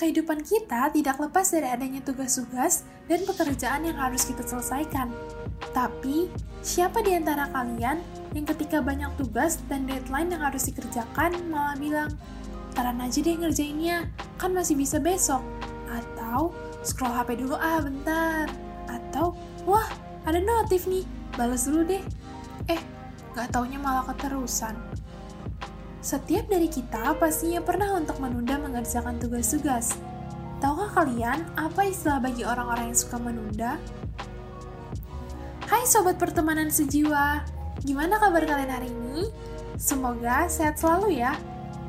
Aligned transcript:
kehidupan 0.00 0.40
kita 0.40 0.88
tidak 0.96 1.20
lepas 1.20 1.44
dari 1.52 1.68
adanya 1.68 2.00
tugas-tugas 2.00 2.88
dan 3.04 3.20
pekerjaan 3.28 3.84
yang 3.84 4.00
harus 4.00 4.24
kita 4.24 4.40
selesaikan. 4.48 5.12
Tapi, 5.76 6.32
siapa 6.64 7.04
di 7.04 7.12
antara 7.12 7.52
kalian 7.52 8.00
yang 8.32 8.48
ketika 8.48 8.80
banyak 8.80 9.12
tugas 9.20 9.60
dan 9.68 9.84
deadline 9.84 10.32
yang 10.32 10.40
harus 10.40 10.64
dikerjakan 10.72 11.36
malah 11.52 11.76
bilang, 11.76 12.10
taran 12.72 12.96
aja 13.04 13.20
deh 13.20 13.36
ngerjainnya, 13.36 14.08
kan 14.40 14.56
masih 14.56 14.72
bisa 14.72 14.96
besok. 14.96 15.44
Atau, 15.92 16.56
scroll 16.80 17.12
HP 17.12 17.44
dulu 17.44 17.60
ah 17.60 17.84
bentar. 17.84 18.48
Atau, 18.88 19.36
wah 19.68 19.86
ada 20.24 20.40
notif 20.40 20.88
nih, 20.88 21.04
balas 21.36 21.68
dulu 21.68 21.84
deh. 21.84 22.00
Eh, 22.72 22.80
gak 23.36 23.52
taunya 23.52 23.76
malah 23.76 24.08
keterusan. 24.08 24.89
Setiap 26.00 26.48
dari 26.48 26.64
kita 26.64 27.12
pastinya 27.20 27.60
pernah 27.60 27.92
untuk 27.92 28.24
menunda 28.24 28.56
mengerjakan 28.56 29.20
tugas-tugas. 29.20 30.00
Tahukah 30.56 30.88
kalian 30.96 31.44
apa 31.60 31.92
istilah 31.92 32.24
bagi 32.24 32.40
orang-orang 32.40 32.88
yang 32.88 32.96
suka 32.96 33.20
menunda? 33.20 33.76
Hai 35.68 35.84
sobat 35.84 36.16
pertemanan 36.16 36.72
sejiwa, 36.72 37.44
gimana 37.84 38.16
kabar 38.16 38.48
kalian 38.48 38.72
hari 38.72 38.88
ini? 38.88 39.28
Semoga 39.76 40.48
sehat 40.48 40.80
selalu 40.80 41.20
ya. 41.20 41.36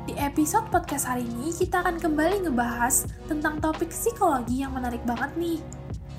Di 0.04 0.12
episode 0.20 0.68
podcast 0.68 1.08
hari 1.08 1.24
ini 1.24 1.48
kita 1.48 1.80
akan 1.80 1.96
kembali 1.96 2.44
ngebahas 2.44 3.08
tentang 3.32 3.64
topik 3.64 3.88
psikologi 3.96 4.60
yang 4.60 4.76
menarik 4.76 5.00
banget 5.08 5.32
nih. 5.40 5.60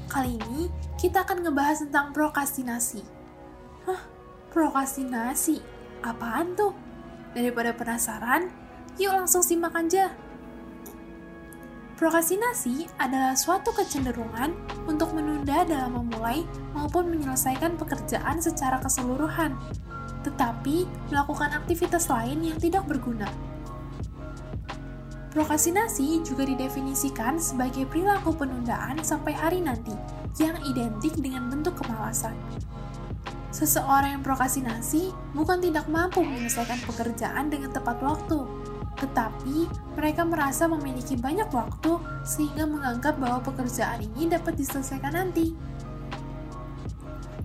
Kali 0.10 0.42
ini 0.42 0.66
kita 0.98 1.22
akan 1.30 1.46
ngebahas 1.46 1.86
tentang 1.86 2.10
prokrastinasi. 2.10 3.06
Hah, 3.86 4.02
prokrastinasi? 4.50 5.62
Apaan 6.02 6.58
tuh? 6.58 6.93
Daripada 7.34 7.74
penasaran, 7.74 8.54
yuk 9.02 9.14
langsung 9.14 9.42
simak 9.42 9.74
aja. 9.74 10.14
Prokrastinasi 11.98 12.90
adalah 12.98 13.38
suatu 13.38 13.74
kecenderungan 13.74 14.54
untuk 14.90 15.14
menunda 15.14 15.66
dalam 15.66 15.98
memulai 15.98 16.46
maupun 16.74 17.10
menyelesaikan 17.10 17.78
pekerjaan 17.78 18.42
secara 18.42 18.82
keseluruhan, 18.82 19.58
tetapi 20.26 20.90
melakukan 21.14 21.54
aktivitas 21.54 22.10
lain 22.10 22.42
yang 22.46 22.58
tidak 22.58 22.86
berguna. 22.90 23.30
Prokrastinasi 25.34 26.22
juga 26.22 26.46
didefinisikan 26.46 27.42
sebagai 27.42 27.90
perilaku 27.90 28.38
penundaan 28.38 29.02
sampai 29.02 29.34
hari 29.34 29.66
nanti 29.66 29.98
yang 30.38 30.54
identik 30.70 31.18
dengan 31.18 31.50
bentuk 31.50 31.74
kemalasan. 31.82 32.38
Seseorang 33.54 34.18
yang 34.18 34.24
prokrastinasi 34.26 35.14
bukan 35.38 35.62
tidak 35.62 35.86
mampu 35.86 36.26
menyelesaikan 36.26 36.82
pekerjaan 36.90 37.54
dengan 37.54 37.70
tepat 37.70 38.02
waktu, 38.02 38.50
tetapi 38.98 39.70
mereka 39.94 40.26
merasa 40.26 40.66
memiliki 40.66 41.14
banyak 41.14 41.54
waktu 41.54 42.02
sehingga 42.26 42.66
menganggap 42.66 43.22
bahwa 43.22 43.46
pekerjaan 43.46 44.02
ini 44.02 44.26
dapat 44.26 44.58
diselesaikan 44.58 45.14
nanti. 45.14 45.54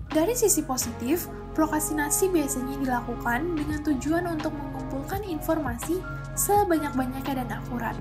Dari 0.09 0.33
sisi 0.33 0.65
positif, 0.65 1.29
prokrastinasi 1.53 2.33
biasanya 2.33 2.81
dilakukan 2.81 3.53
dengan 3.53 3.77
tujuan 3.85 4.25
untuk 4.33 4.49
mengumpulkan 4.57 5.21
informasi 5.21 6.01
sebanyak-banyaknya 6.33 7.45
dan 7.45 7.49
akurat. 7.53 7.93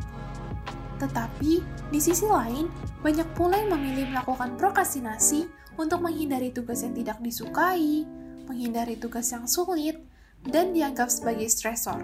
Tetapi, 0.96 1.60
di 1.92 2.00
sisi 2.00 2.24
lain, 2.24 2.72
banyak 3.04 3.28
pula 3.36 3.60
yang 3.60 3.76
memilih 3.76 4.16
melakukan 4.16 4.56
prokrastinasi 4.56 5.44
untuk 5.78 6.02
menghindari 6.02 6.50
tugas 6.50 6.82
yang 6.82 6.92
tidak 6.92 7.22
disukai, 7.22 8.02
menghindari 8.50 8.98
tugas 8.98 9.30
yang 9.30 9.46
sulit, 9.46 10.02
dan 10.42 10.74
dianggap 10.74 11.08
sebagai 11.08 11.46
stresor. 11.46 12.02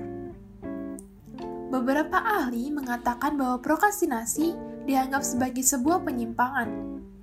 Beberapa 1.75 2.23
ahli 2.23 2.71
mengatakan 2.71 3.35
bahwa 3.35 3.59
prokrastinasi 3.59 4.55
dianggap 4.87 5.27
sebagai 5.27 5.67
sebuah 5.67 6.07
penyimpangan. 6.07 6.71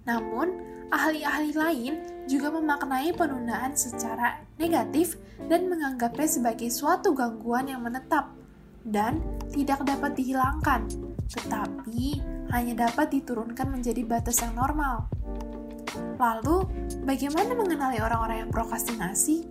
Namun, 0.04 0.60
ahli-ahli 0.92 1.56
lain 1.56 1.94
juga 2.28 2.52
memaknai 2.52 3.16
penundaan 3.16 3.80
secara 3.80 4.44
negatif 4.60 5.16
dan 5.48 5.72
menganggapnya 5.72 6.28
sebagai 6.28 6.68
suatu 6.68 7.16
gangguan 7.16 7.72
yang 7.72 7.80
menetap 7.80 8.28
dan 8.84 9.24
tidak 9.56 9.88
dapat 9.88 10.20
dihilangkan, 10.20 10.90
tetapi 11.32 12.20
hanya 12.52 12.92
dapat 12.92 13.14
diturunkan 13.14 13.72
menjadi 13.72 14.04
batas 14.04 14.44
yang 14.44 14.58
normal. 14.58 15.08
Lalu, 16.20 16.68
bagaimana 17.04 17.52
mengenali 17.56 17.98
orang-orang 18.00 18.48
yang 18.48 18.52
prokrastinasi? 18.52 19.48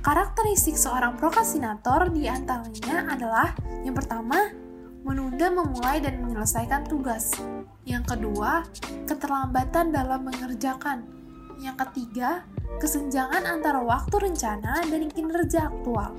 Karakteristik 0.00 0.78
seorang 0.78 1.18
prokrastinator 1.18 2.14
di 2.14 2.30
antaranya 2.30 3.10
adalah 3.10 3.52
yang 3.82 3.92
pertama, 3.92 4.54
menunda 5.02 5.50
memulai 5.50 5.98
dan 5.98 6.22
menyelesaikan 6.22 6.86
tugas. 6.86 7.34
Yang 7.86 8.14
kedua, 8.14 8.66
keterlambatan 9.06 9.94
dalam 9.94 10.26
mengerjakan. 10.26 11.06
Yang 11.62 11.76
ketiga, 11.86 12.42
kesenjangan 12.82 13.46
antara 13.46 13.82
waktu 13.82 14.30
rencana 14.30 14.82
dan 14.86 15.02
kinerja 15.10 15.70
aktual. 15.70 16.14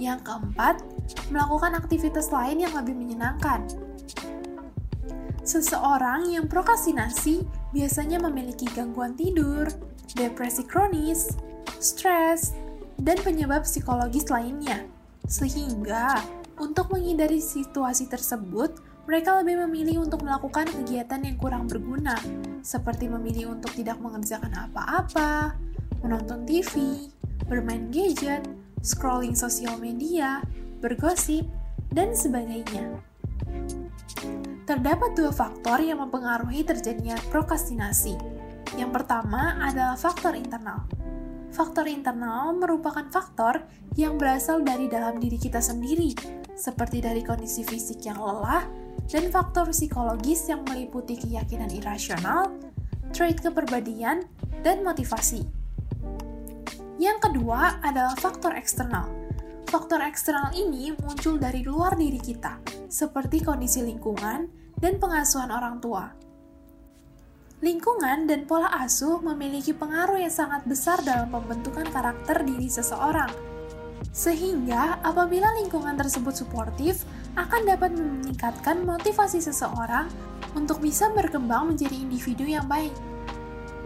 Yang 0.00 0.24
keempat, 0.24 0.80
melakukan 1.28 1.76
aktivitas 1.76 2.32
lain 2.32 2.64
yang 2.64 2.72
lebih 2.72 2.96
menyenangkan. 2.96 3.68
Seseorang 5.44 6.28
yang 6.32 6.48
prokrastinasi 6.48 7.44
biasanya 7.70 8.18
memiliki 8.22 8.66
gangguan 8.70 9.14
tidur, 9.14 9.66
depresi 10.14 10.66
kronis, 10.66 11.34
stres, 11.78 12.54
dan 13.00 13.16
penyebab 13.22 13.64
psikologis 13.64 14.28
lainnya. 14.28 14.84
Sehingga, 15.26 16.20
untuk 16.60 16.92
menghindari 16.92 17.40
situasi 17.40 18.10
tersebut, 18.10 18.76
mereka 19.08 19.40
lebih 19.40 19.66
memilih 19.66 20.04
untuk 20.04 20.22
melakukan 20.22 20.68
kegiatan 20.70 21.22
yang 21.24 21.36
kurang 21.40 21.64
berguna, 21.66 22.14
seperti 22.60 23.08
memilih 23.08 23.56
untuk 23.56 23.72
tidak 23.74 23.98
mengerjakan 23.98 24.52
apa-apa, 24.70 25.56
menonton 26.04 26.44
TV, 26.44 27.06
bermain 27.48 27.88
gadget, 27.88 28.44
scrolling 28.84 29.34
sosial 29.34 29.80
media, 29.80 30.44
bergosip, 30.78 31.48
dan 31.90 32.14
sebagainya. 32.14 33.00
Terdapat 34.70 35.18
dua 35.18 35.34
faktor 35.34 35.82
yang 35.82 35.98
mempengaruhi 35.98 36.62
terjadinya 36.62 37.18
prokrastinasi. 37.26 38.14
Yang 38.78 39.02
pertama 39.02 39.58
adalah 39.66 39.98
faktor 39.98 40.38
internal. 40.38 40.86
Faktor 41.50 41.90
internal 41.90 42.54
merupakan 42.54 43.02
faktor 43.10 43.66
yang 43.98 44.14
berasal 44.14 44.62
dari 44.62 44.86
dalam 44.86 45.18
diri 45.18 45.42
kita 45.42 45.58
sendiri, 45.58 46.14
seperti 46.54 47.02
dari 47.02 47.26
kondisi 47.26 47.66
fisik 47.66 48.06
yang 48.06 48.22
lelah, 48.22 48.62
dan 49.10 49.26
faktor 49.34 49.74
psikologis 49.74 50.46
yang 50.46 50.62
meliputi 50.62 51.18
keyakinan 51.18 51.74
irasional, 51.74 52.54
trait 53.10 53.42
kepribadian, 53.42 54.22
dan 54.62 54.86
motivasi. 54.86 55.50
Yang 57.02 57.18
kedua 57.26 57.82
adalah 57.82 58.14
faktor 58.14 58.54
eksternal. 58.54 59.19
Faktor 59.70 60.02
eksternal 60.02 60.50
ini 60.58 60.90
muncul 60.98 61.38
dari 61.38 61.62
luar 61.62 61.94
diri 61.94 62.18
kita, 62.18 62.58
seperti 62.90 63.38
kondisi 63.38 63.78
lingkungan, 63.86 64.50
dan 64.82 64.98
pengasuhan 64.98 65.46
orang 65.46 65.78
tua. 65.78 66.10
Lingkungan 67.62 68.26
dan 68.26 68.50
pola 68.50 68.66
asuh 68.82 69.22
memiliki 69.22 69.70
pengaruh 69.70 70.18
yang 70.18 70.34
sangat 70.34 70.66
besar 70.66 70.98
dalam 71.06 71.30
pembentukan 71.30 71.86
karakter 71.86 72.42
diri 72.42 72.66
seseorang. 72.66 73.30
Sehingga, 74.10 74.98
apabila 75.06 75.46
lingkungan 75.62 75.94
tersebut 75.94 76.34
suportif, 76.34 77.06
akan 77.38 77.70
dapat 77.70 77.94
meningkatkan 77.94 78.82
motivasi 78.82 79.38
seseorang 79.38 80.10
untuk 80.58 80.82
bisa 80.82 81.14
berkembang 81.14 81.70
menjadi 81.70 81.94
individu 81.94 82.42
yang 82.42 82.66
baik. 82.66 82.90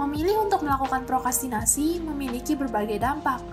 Memilih 0.00 0.48
untuk 0.48 0.64
melakukan 0.64 1.04
prokrastinasi 1.04 2.00
memiliki 2.00 2.56
berbagai 2.56 3.04
dampak. 3.04 3.44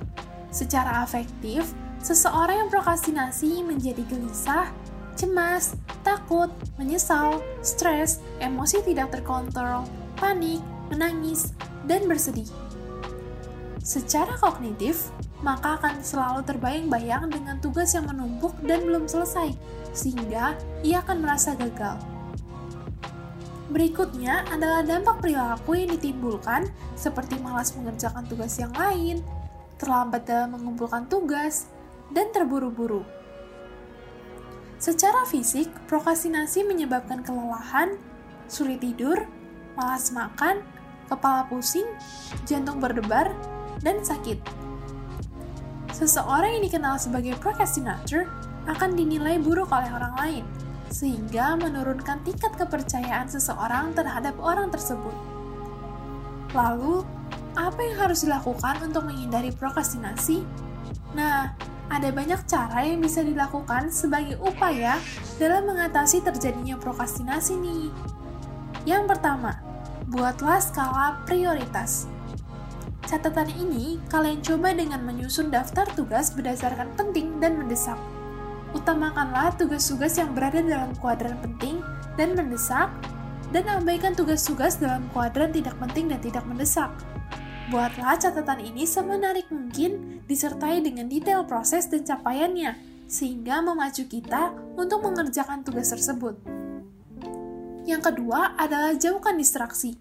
Secara 0.47 1.03
afektif, 1.03 1.75
seseorang 2.01 2.65
yang 2.65 2.69
prokrastinasi 2.73 3.61
menjadi 3.61 4.01
gelisah, 4.09 4.73
cemas, 5.13 5.77
takut, 6.01 6.49
menyesal, 6.81 7.39
stres, 7.61 8.19
emosi 8.41 8.81
tidak 8.81 9.13
terkontrol, 9.13 9.85
panik, 10.17 10.59
menangis, 10.89 11.53
dan 11.85 12.09
bersedih. 12.09 12.49
Secara 13.81 14.37
kognitif, 14.37 15.09
maka 15.41 15.77
akan 15.81 16.05
selalu 16.05 16.45
terbayang-bayang 16.45 17.29
dengan 17.33 17.57
tugas 17.57 17.93
yang 17.97 18.05
menumpuk 18.05 18.53
dan 18.61 18.85
belum 18.85 19.09
selesai, 19.09 19.53
sehingga 19.93 20.53
ia 20.85 21.01
akan 21.01 21.17
merasa 21.25 21.57
gagal. 21.57 21.97
Berikutnya 23.71 24.43
adalah 24.51 24.83
dampak 24.83 25.23
perilaku 25.23 25.79
yang 25.79 25.95
ditimbulkan 25.95 26.67
seperti 26.93 27.39
malas 27.39 27.71
mengerjakan 27.73 28.27
tugas 28.27 28.59
yang 28.59 28.73
lain, 28.75 29.23
terlambat 29.79 30.27
dalam 30.27 30.59
mengumpulkan 30.59 31.07
tugas, 31.07 31.71
dan 32.11 32.29
terburu-buru. 32.35 33.03
Secara 34.81 35.29
fisik, 35.29 35.69
prokrastinasi 35.85 36.65
menyebabkan 36.65 37.21
kelelahan, 37.21 37.95
sulit 38.49 38.81
tidur, 38.81 39.29
malas 39.77 40.09
makan, 40.09 40.65
kepala 41.05 41.45
pusing, 41.47 41.85
jantung 42.49 42.81
berdebar, 42.81 43.29
dan 43.85 44.01
sakit. 44.01 44.41
Seseorang 45.91 46.57
yang 46.57 46.63
dikenal 46.65 46.97
sebagai 46.97 47.37
procrastinator 47.37 48.25
akan 48.65 48.97
dinilai 48.97 49.37
buruk 49.37 49.69
oleh 49.69 49.91
orang 49.91 50.13
lain, 50.17 50.45
sehingga 50.89 51.55
menurunkan 51.61 52.25
tingkat 52.25 52.57
kepercayaan 52.57 53.29
seseorang 53.29 53.93
terhadap 53.93 54.33
orang 54.41 54.73
tersebut. 54.73 55.13
Lalu, 56.57 57.05
apa 57.53 57.79
yang 57.85 57.97
harus 58.01 58.25
dilakukan 58.25 58.81
untuk 58.81 59.05
menghindari 59.05 59.53
prokrastinasi? 59.53 60.41
Nah, 61.13 61.53
ada 61.91 62.07
banyak 62.07 62.39
cara 62.47 62.87
yang 62.87 63.03
bisa 63.03 63.19
dilakukan 63.19 63.91
sebagai 63.91 64.39
upaya 64.39 64.95
dalam 65.35 65.67
mengatasi 65.67 66.23
terjadinya 66.23 66.79
prokrastinasi 66.79 67.59
nih. 67.59 67.91
Yang 68.87 69.11
pertama, 69.11 69.59
buatlah 70.07 70.63
skala 70.63 71.19
prioritas. 71.27 72.07
Catatan 73.03 73.51
ini 73.59 73.99
kalian 74.07 74.39
coba 74.39 74.71
dengan 74.71 75.03
menyusun 75.03 75.51
daftar 75.51 75.83
tugas 75.91 76.31
berdasarkan 76.31 76.95
penting 76.95 77.43
dan 77.43 77.59
mendesak. 77.59 77.99
Utamakanlah 78.71 79.51
tugas-tugas 79.59 80.15
yang 80.15 80.31
berada 80.31 80.63
dalam 80.63 80.95
kuadran 80.95 81.35
penting 81.43 81.83
dan 82.15 82.39
mendesak, 82.39 82.87
dan 83.51 83.67
abaikan 83.67 84.15
tugas-tugas 84.15 84.79
dalam 84.79 85.11
kuadran 85.11 85.51
tidak 85.51 85.75
penting 85.75 86.07
dan 86.07 86.23
tidak 86.23 86.47
mendesak. 86.47 86.87
Buatlah 87.71 88.19
catatan 88.19 88.67
ini 88.67 88.83
semenarik 88.83 89.47
mungkin, 89.47 90.19
disertai 90.27 90.83
dengan 90.83 91.07
detail 91.07 91.47
proses 91.47 91.87
dan 91.87 92.03
capaiannya, 92.03 92.75
sehingga 93.07 93.63
memacu 93.63 94.11
kita 94.11 94.51
untuk 94.75 94.99
mengerjakan 95.07 95.63
tugas 95.63 95.87
tersebut. 95.87 96.35
Yang 97.87 98.11
kedua 98.11 98.59
adalah 98.59 98.91
jauhkan 98.99 99.39
distraksi. 99.39 99.95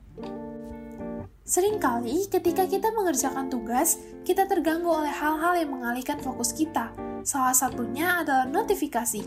Seringkali 1.47 2.27
ketika 2.27 2.67
kita 2.67 2.91
mengerjakan 2.91 3.47
tugas, 3.47 4.03
kita 4.27 4.51
terganggu 4.51 4.91
oleh 4.91 5.15
hal-hal 5.15 5.55
yang 5.63 5.71
mengalihkan 5.71 6.19
fokus 6.19 6.51
kita. 6.51 6.91
Salah 7.23 7.55
satunya 7.55 8.27
adalah 8.27 8.51
notifikasi. 8.51 9.23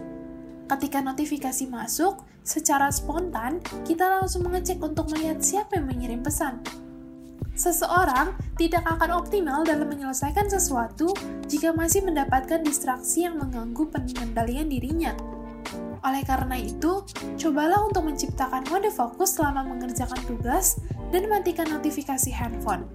Ketika 0.68 1.00
notifikasi 1.00 1.64
masuk, 1.72 2.28
secara 2.44 2.92
spontan 2.92 3.64
kita 3.88 4.20
langsung 4.20 4.44
mengecek 4.44 4.84
untuk 4.84 5.08
melihat 5.16 5.40
siapa 5.40 5.80
yang 5.80 5.88
mengirim 5.88 6.20
pesan. 6.20 6.83
Seseorang 7.54 8.34
tidak 8.58 8.82
akan 8.82 9.14
optimal 9.14 9.62
dalam 9.62 9.86
menyelesaikan 9.86 10.50
sesuatu 10.50 11.14
jika 11.46 11.70
masih 11.70 12.02
mendapatkan 12.02 12.66
distraksi 12.66 13.30
yang 13.30 13.38
mengganggu 13.38 13.94
pengendalian 13.94 14.74
dirinya. 14.74 15.14
Oleh 16.04 16.26
karena 16.26 16.58
itu, 16.58 17.06
cobalah 17.38 17.86
untuk 17.86 18.10
menciptakan 18.10 18.66
mode 18.68 18.90
fokus 18.90 19.38
selama 19.38 19.64
mengerjakan 19.70 20.20
tugas 20.26 20.82
dan 21.14 21.30
matikan 21.30 21.70
notifikasi 21.70 22.34
handphone. 22.34 22.90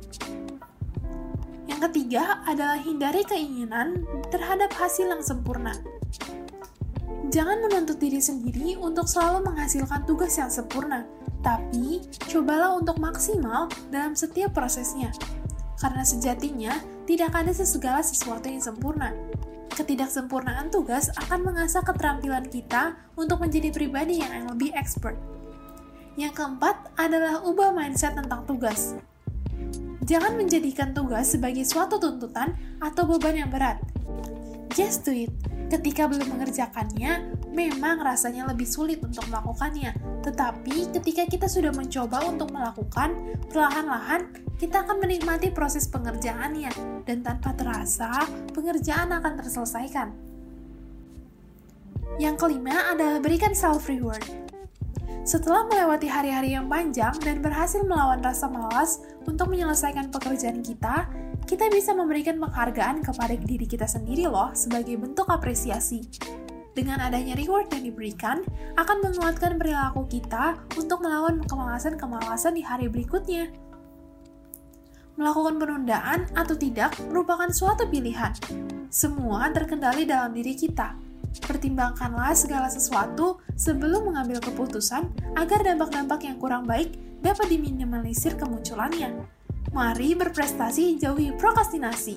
Yang 1.70 1.80
ketiga 1.88 2.42
adalah 2.44 2.82
hindari 2.82 3.22
keinginan 3.22 4.02
terhadap 4.34 4.74
hasil 4.74 5.06
yang 5.06 5.22
sempurna. 5.22 5.72
Jangan 7.30 7.62
menuntut 7.62 8.02
diri 8.02 8.18
sendiri 8.18 8.74
untuk 8.80 9.06
selalu 9.06 9.46
menghasilkan 9.46 10.02
tugas 10.02 10.34
yang 10.34 10.50
sempurna, 10.50 11.06
tapi 11.48 12.04
cobalah 12.28 12.76
untuk 12.76 13.00
maksimal 13.00 13.72
dalam 13.88 14.12
setiap 14.12 14.52
prosesnya. 14.52 15.08
Karena 15.80 16.04
sejatinya, 16.04 16.76
tidak 17.08 17.32
ada 17.32 17.56
segala 17.56 18.04
sesuatu 18.04 18.52
yang 18.52 18.60
sempurna 18.60 19.16
ketidaksempurnaan 19.78 20.74
tugas 20.74 21.06
akan 21.14 21.54
mengasah 21.54 21.86
keterampilan 21.86 22.50
kita 22.50 22.98
untuk 23.14 23.38
menjadi 23.38 23.70
pribadi 23.70 24.18
yang 24.18 24.50
lebih 24.50 24.74
expert. 24.74 25.14
Yang 26.18 26.34
keempat 26.34 26.98
adalah 26.98 27.46
ubah 27.46 27.70
mindset 27.70 28.18
tentang 28.18 28.42
tugas. 28.42 28.98
Jangan 30.02 30.34
menjadikan 30.34 30.90
tugas 30.90 31.30
sebagai 31.30 31.62
suatu 31.62 32.02
tuntutan 32.02 32.58
atau 32.82 33.06
beban 33.06 33.38
yang 33.38 33.50
berat. 33.54 33.78
Just 34.74 35.06
do 35.06 35.14
it. 35.14 35.30
Ketika 35.68 36.08
belum 36.08 36.32
mengerjakannya, 36.32 37.36
memang 37.52 38.00
rasanya 38.00 38.48
lebih 38.48 38.64
sulit 38.64 39.04
untuk 39.04 39.28
melakukannya. 39.28 39.92
Tetapi 40.24 40.96
ketika 40.96 41.28
kita 41.28 41.44
sudah 41.44 41.76
mencoba 41.76 42.24
untuk 42.24 42.48
melakukan, 42.56 43.36
perlahan-lahan 43.52 44.32
kita 44.56 44.88
akan 44.88 44.96
menikmati 44.96 45.52
proses 45.52 45.84
pengerjaannya 45.92 46.72
dan 47.04 47.20
tanpa 47.20 47.52
terasa 47.52 48.24
pengerjaan 48.56 49.12
akan 49.12 49.32
terselesaikan. 49.44 50.08
Yang 52.16 52.36
kelima 52.40 52.96
adalah 52.96 53.20
berikan 53.20 53.52
self 53.52 53.92
reward. 53.92 54.24
Setelah 55.28 55.68
melewati 55.68 56.08
hari-hari 56.08 56.56
yang 56.56 56.72
panjang 56.72 57.12
dan 57.20 57.44
berhasil 57.44 57.84
melawan 57.84 58.24
rasa 58.24 58.48
malas 58.48 59.04
untuk 59.28 59.52
menyelesaikan 59.52 60.08
pekerjaan 60.08 60.64
kita, 60.64 61.04
kita 61.48 61.72
bisa 61.72 61.96
memberikan 61.96 62.36
penghargaan 62.36 63.00
kepada 63.00 63.32
diri 63.40 63.64
kita 63.64 63.88
sendiri 63.88 64.28
loh 64.28 64.52
sebagai 64.52 65.00
bentuk 65.00 65.24
apresiasi. 65.32 66.04
Dengan 66.76 67.00
adanya 67.00 67.32
reward 67.32 67.72
yang 67.72 67.88
diberikan, 67.88 68.44
akan 68.76 69.00
menguatkan 69.00 69.56
perilaku 69.56 70.04
kita 70.12 70.60
untuk 70.76 71.00
melawan 71.00 71.40
kemalasan-kemalasan 71.48 72.52
di 72.52 72.62
hari 72.62 72.92
berikutnya. 72.92 73.48
Melakukan 75.16 75.56
penundaan 75.56 76.28
atau 76.36 76.54
tidak 76.54 76.94
merupakan 77.08 77.48
suatu 77.48 77.88
pilihan. 77.88 78.30
Semua 78.92 79.48
terkendali 79.50 80.04
dalam 80.04 80.36
diri 80.36 80.52
kita. 80.52 80.94
Pertimbangkanlah 81.48 82.36
segala 82.36 82.68
sesuatu 82.68 83.40
sebelum 83.56 84.12
mengambil 84.12 84.38
keputusan 84.38 85.08
agar 85.34 85.64
dampak-dampak 85.64 86.28
yang 86.28 86.36
kurang 86.36 86.68
baik 86.68 86.94
dapat 87.24 87.50
diminimalisir 87.50 88.36
kemunculannya. 88.36 89.37
Mari 89.72 90.16
berprestasi 90.16 90.98
jauhi 90.98 91.32
prokrastinasi. 91.36 92.16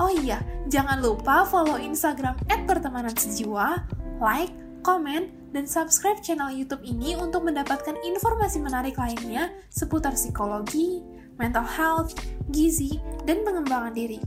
Oh 0.00 0.10
iya, 0.10 0.40
jangan 0.72 0.98
lupa 0.98 1.46
follow 1.46 1.78
Instagram 1.78 2.34
@pertemanan_sejiwa, 2.66 3.86
like, 4.18 4.50
komen, 4.82 5.30
dan 5.52 5.68
subscribe 5.68 6.18
channel 6.24 6.50
YouTube 6.50 6.82
ini 6.82 7.14
untuk 7.14 7.44
mendapatkan 7.44 7.94
informasi 8.02 8.58
menarik 8.58 8.96
lainnya 8.96 9.52
seputar 9.68 10.16
psikologi, 10.16 11.04
mental 11.36 11.64
health, 11.64 12.16
gizi, 12.50 12.98
dan 13.28 13.44
pengembangan 13.46 13.94
diri. 13.94 14.18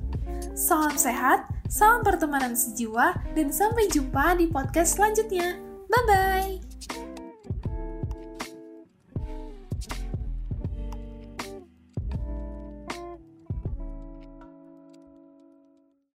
Salam 0.55 0.95
sehat, 0.95 1.49
salam 1.67 2.05
pertemanan 2.05 2.55
sejiwa, 2.55 3.17
dan 3.35 3.51
sampai 3.51 3.89
jumpa 3.91 4.37
di 4.39 4.47
podcast 4.47 4.95
selanjutnya. 4.95 5.59
Bye 5.91 6.05
bye. 6.07 6.64